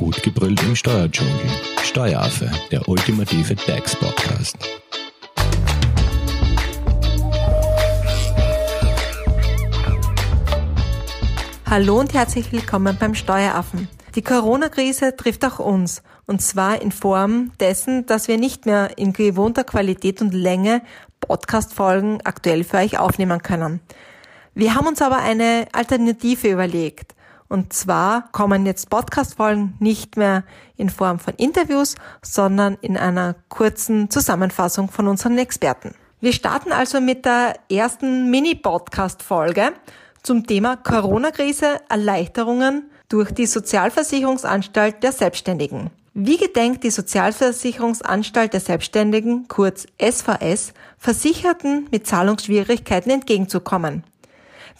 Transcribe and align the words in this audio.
Gut 0.00 0.22
gebrüllt 0.22 0.62
im 0.62 0.74
Steuerdschungel. 0.74 1.34
Steueraffe, 1.82 2.50
der 2.70 2.88
ultimative 2.88 3.54
DAX-Podcast. 3.54 4.56
Hallo 11.68 12.00
und 12.00 12.14
herzlich 12.14 12.50
willkommen 12.50 12.96
beim 12.98 13.14
Steueraffen. 13.14 13.88
Die 14.14 14.22
Corona-Krise 14.22 15.16
trifft 15.16 15.44
auch 15.44 15.58
uns. 15.58 16.02
Und 16.26 16.40
zwar 16.40 16.80
in 16.80 16.92
Form 16.92 17.52
dessen, 17.60 18.06
dass 18.06 18.26
wir 18.26 18.38
nicht 18.38 18.64
mehr 18.64 18.96
in 18.96 19.12
gewohnter 19.12 19.64
Qualität 19.64 20.22
und 20.22 20.32
Länge 20.32 20.80
Podcast-Folgen 21.20 22.22
aktuell 22.24 22.64
für 22.64 22.78
euch 22.78 22.98
aufnehmen 22.98 23.42
können. 23.42 23.80
Wir 24.54 24.76
haben 24.76 24.86
uns 24.86 25.02
aber 25.02 25.18
eine 25.18 25.68
Alternative 25.72 26.48
überlegt. 26.48 27.14
Und 27.50 27.72
zwar 27.72 28.30
kommen 28.30 28.64
jetzt 28.64 28.90
Podcast-Folgen 28.90 29.74
nicht 29.80 30.16
mehr 30.16 30.44
in 30.76 30.88
Form 30.88 31.18
von 31.18 31.34
Interviews, 31.34 31.96
sondern 32.22 32.78
in 32.80 32.96
einer 32.96 33.34
kurzen 33.48 34.08
Zusammenfassung 34.08 34.88
von 34.88 35.08
unseren 35.08 35.36
Experten. 35.36 35.96
Wir 36.20 36.32
starten 36.32 36.70
also 36.70 37.00
mit 37.00 37.24
der 37.24 37.56
ersten 37.68 38.30
Mini-Podcast-Folge 38.30 39.72
zum 40.22 40.46
Thema 40.46 40.76
Corona-Krise, 40.76 41.80
Erleichterungen 41.88 42.88
durch 43.08 43.32
die 43.32 43.46
Sozialversicherungsanstalt 43.46 45.02
der 45.02 45.10
Selbstständigen. 45.10 45.90
Wie 46.14 46.36
gedenkt 46.36 46.84
die 46.84 46.90
Sozialversicherungsanstalt 46.90 48.52
der 48.52 48.60
Selbstständigen, 48.60 49.48
kurz 49.48 49.88
SVS, 50.00 50.72
Versicherten 50.98 51.88
mit 51.90 52.06
Zahlungsschwierigkeiten 52.06 53.10
entgegenzukommen? 53.10 54.04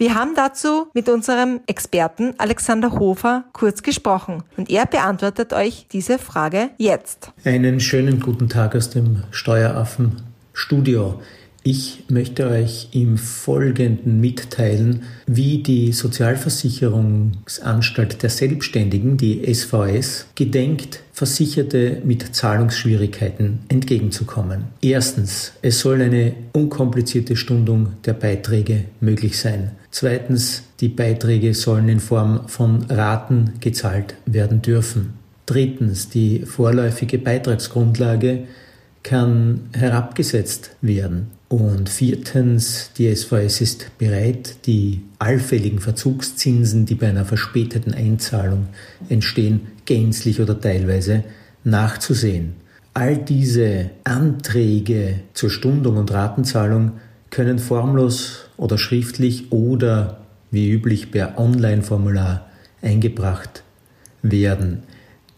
Wir 0.00 0.14
haben 0.14 0.34
dazu 0.34 0.86
mit 0.94 1.10
unserem 1.10 1.60
Experten 1.66 2.32
Alexander 2.38 2.92
Hofer 2.92 3.44
kurz 3.52 3.82
gesprochen 3.82 4.42
und 4.56 4.70
er 4.70 4.86
beantwortet 4.86 5.52
euch 5.52 5.88
diese 5.92 6.18
Frage 6.18 6.70
jetzt. 6.78 7.32
Einen 7.44 7.80
schönen 7.80 8.18
guten 8.18 8.48
Tag 8.48 8.74
aus 8.74 8.88
dem 8.88 9.24
Steueraffen 9.30 10.22
Studio. 10.54 11.20
Ich 11.62 12.04
möchte 12.08 12.48
euch 12.48 12.88
im 12.92 13.18
Folgenden 13.18 14.18
mitteilen, 14.18 15.02
wie 15.26 15.62
die 15.62 15.92
Sozialversicherungsanstalt 15.92 18.22
der 18.22 18.30
Selbstständigen, 18.30 19.18
die 19.18 19.44
SVS, 19.52 20.24
gedenkt, 20.34 21.02
Versicherte 21.12 22.00
mit 22.02 22.34
Zahlungsschwierigkeiten 22.34 23.58
entgegenzukommen. 23.68 24.68
Erstens, 24.80 25.52
es 25.60 25.80
soll 25.80 26.00
eine 26.00 26.32
unkomplizierte 26.54 27.36
Stundung 27.36 27.92
der 28.06 28.14
Beiträge 28.14 28.84
möglich 29.00 29.38
sein. 29.38 29.72
Zweitens, 29.90 30.62
die 30.80 30.88
Beiträge 30.88 31.52
sollen 31.52 31.90
in 31.90 32.00
Form 32.00 32.48
von 32.48 32.84
Raten 32.84 33.52
gezahlt 33.60 34.14
werden 34.24 34.62
dürfen. 34.62 35.12
Drittens, 35.44 36.08
die 36.08 36.46
vorläufige 36.46 37.18
Beitragsgrundlage 37.18 38.44
kann 39.02 39.68
herabgesetzt 39.72 40.70
werden. 40.80 41.38
Und 41.50 41.88
viertens, 41.88 42.92
die 42.96 43.12
SVS 43.12 43.60
ist 43.60 43.98
bereit, 43.98 44.66
die 44.66 45.02
allfälligen 45.18 45.80
Verzugszinsen, 45.80 46.86
die 46.86 46.94
bei 46.94 47.08
einer 47.08 47.24
verspäteten 47.24 47.92
Einzahlung 47.92 48.68
entstehen, 49.08 49.66
gänzlich 49.84 50.40
oder 50.40 50.60
teilweise 50.60 51.24
nachzusehen. 51.64 52.54
All 52.94 53.16
diese 53.16 53.90
Anträge 54.04 55.22
zur 55.34 55.50
Stundung 55.50 55.96
und 55.96 56.12
Ratenzahlung 56.12 56.92
können 57.30 57.58
formlos 57.58 58.44
oder 58.56 58.78
schriftlich 58.78 59.50
oder 59.50 60.20
wie 60.52 60.70
üblich 60.70 61.10
per 61.10 61.36
Online-Formular 61.36 62.46
eingebracht 62.80 63.64
werden. 64.22 64.84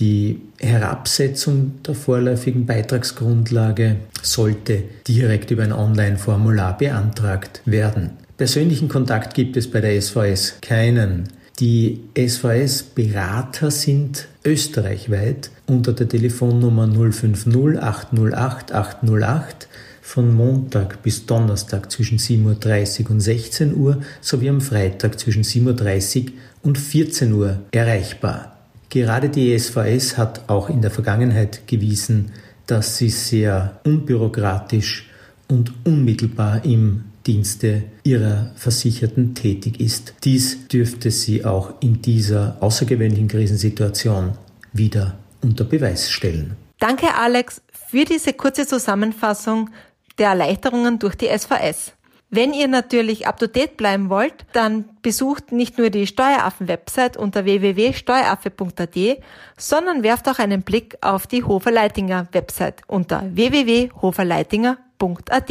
Die 0.00 0.40
Herabsetzung 0.60 1.82
der 1.86 1.94
vorläufigen 1.94 2.66
Beitragsgrundlage 2.66 3.96
sollte 4.22 4.84
direkt 5.06 5.50
über 5.50 5.64
ein 5.64 5.72
Online-Formular 5.72 6.78
beantragt 6.78 7.62
werden. 7.64 8.10
Persönlichen 8.36 8.88
Kontakt 8.88 9.34
gibt 9.34 9.56
es 9.56 9.68
bei 9.68 9.80
der 9.80 10.00
SVS 10.00 10.58
keinen. 10.60 11.24
Die 11.58 12.02
SVS-Berater 12.16 13.72
sind 13.72 14.28
österreichweit 14.44 15.50
unter 15.66 15.92
der 15.92 16.08
Telefonnummer 16.08 16.86
050 16.86 17.82
808 17.82 18.72
808 18.72 19.68
von 20.00 20.32
Montag 20.32 21.02
bis 21.02 21.26
Donnerstag 21.26 21.90
zwischen 21.90 22.18
7.30 22.18 23.04
Uhr 23.04 23.10
und 23.10 23.20
16 23.20 23.74
Uhr 23.74 24.00
sowie 24.20 24.48
am 24.48 24.60
Freitag 24.60 25.18
zwischen 25.18 25.42
7.30 25.42 26.26
Uhr 26.26 26.32
und 26.62 26.78
14 26.78 27.32
Uhr 27.32 27.58
erreichbar. 27.72 28.57
Gerade 28.90 29.28
die 29.28 29.58
SVS 29.58 30.16
hat 30.16 30.48
auch 30.48 30.70
in 30.70 30.80
der 30.80 30.90
Vergangenheit 30.90 31.66
gewiesen, 31.66 32.32
dass 32.66 32.96
sie 32.96 33.10
sehr 33.10 33.80
unbürokratisch 33.84 35.08
und 35.48 35.72
unmittelbar 35.84 36.64
im 36.64 37.04
Dienste 37.26 37.84
ihrer 38.04 38.52
Versicherten 38.56 39.34
tätig 39.34 39.80
ist. 39.80 40.14
Dies 40.24 40.68
dürfte 40.68 41.10
sie 41.10 41.44
auch 41.44 41.74
in 41.80 42.00
dieser 42.00 42.56
außergewöhnlichen 42.60 43.28
Krisensituation 43.28 44.38
wieder 44.72 45.18
unter 45.42 45.64
Beweis 45.64 46.10
stellen. 46.10 46.56
Danke 46.78 47.14
Alex 47.14 47.60
für 47.90 48.04
diese 48.04 48.32
kurze 48.32 48.66
Zusammenfassung 48.66 49.70
der 50.16 50.28
Erleichterungen 50.28 50.98
durch 50.98 51.14
die 51.16 51.26
SVS. 51.26 51.92
Wenn 52.30 52.52
ihr 52.52 52.68
natürlich 52.68 53.26
up 53.26 53.38
to 53.38 53.46
date 53.46 53.78
bleiben 53.78 54.10
wollt, 54.10 54.44
dann 54.52 54.84
besucht 55.00 55.50
nicht 55.50 55.78
nur 55.78 55.88
die 55.88 56.06
Steueraffen-Website 56.06 57.16
unter 57.16 57.46
www.steueraffe.at, 57.46 58.98
sondern 59.56 60.02
werft 60.02 60.28
auch 60.28 60.38
einen 60.38 60.60
Blick 60.60 60.98
auf 61.00 61.26
die 61.26 61.42
Hofer-Leitinger 61.42 62.28
Website 62.32 62.82
unter 62.86 63.34
www.hoferleitinger.at. 63.34 65.50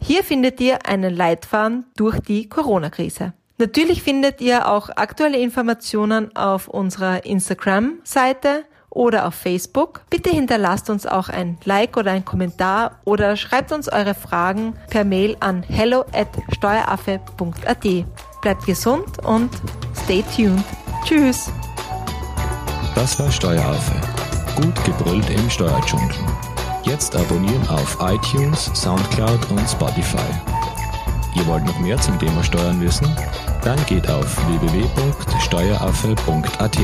Hier 0.00 0.22
findet 0.22 0.60
ihr 0.60 0.86
einen 0.86 1.16
Leitfaden 1.16 1.86
durch 1.96 2.20
die 2.20 2.48
Corona-Krise. 2.48 3.32
Natürlich 3.58 4.04
findet 4.04 4.40
ihr 4.40 4.68
auch 4.68 4.90
aktuelle 4.90 5.38
Informationen 5.38 6.36
auf 6.36 6.68
unserer 6.68 7.24
Instagram-Seite 7.24 8.66
oder 8.94 9.26
auf 9.26 9.34
Facebook. 9.34 10.02
Bitte 10.08 10.30
hinterlasst 10.30 10.88
uns 10.88 11.06
auch 11.06 11.28
ein 11.28 11.58
Like 11.64 11.96
oder 11.96 12.12
ein 12.12 12.24
Kommentar 12.24 13.00
oder 13.04 13.36
schreibt 13.36 13.72
uns 13.72 13.88
eure 13.88 14.14
Fragen 14.14 14.74
per 14.88 15.04
Mail 15.04 15.36
an 15.40 15.62
hello 15.62 16.04
at 16.12 16.28
steueraffe.at. 16.52 17.86
Bleibt 18.40 18.66
gesund 18.66 19.18
und 19.24 19.50
stay 20.04 20.24
tuned. 20.34 20.64
Tschüss. 21.04 21.50
Das 22.94 23.18
war 23.18 23.30
Steueraffe. 23.30 24.00
Gut 24.56 24.84
gebrüllt 24.84 25.28
im 25.30 25.50
Steuerdschungel. 25.50 26.14
Jetzt 26.84 27.16
abonnieren 27.16 27.66
auf 27.68 27.98
iTunes, 28.00 28.70
Soundcloud 28.74 29.50
und 29.50 29.68
Spotify. 29.68 30.18
Ihr 31.34 31.44
wollt 31.46 31.64
noch 31.64 31.78
mehr 31.80 31.98
zum 31.98 32.18
Thema 32.18 32.42
Steuern 32.44 32.80
wissen? 32.80 33.08
Dann 33.62 33.84
geht 33.86 34.08
auf 34.08 34.36
www.steueraffe.at. 34.46 36.78